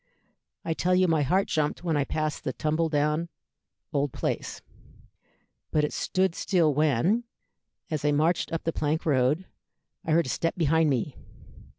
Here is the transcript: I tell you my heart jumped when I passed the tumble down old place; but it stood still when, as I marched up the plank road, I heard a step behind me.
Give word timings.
I 0.65 0.73
tell 0.73 0.95
you 0.95 1.07
my 1.07 1.21
heart 1.21 1.47
jumped 1.47 1.83
when 1.83 1.95
I 1.95 2.05
passed 2.05 2.43
the 2.43 2.53
tumble 2.53 2.89
down 2.89 3.29
old 3.93 4.11
place; 4.11 4.63
but 5.69 5.83
it 5.83 5.93
stood 5.93 6.33
still 6.33 6.73
when, 6.73 7.23
as 7.91 8.03
I 8.03 8.11
marched 8.11 8.51
up 8.51 8.63
the 8.63 8.73
plank 8.73 9.05
road, 9.05 9.45
I 10.03 10.13
heard 10.13 10.25
a 10.25 10.29
step 10.29 10.55
behind 10.55 10.89
me. 10.89 11.17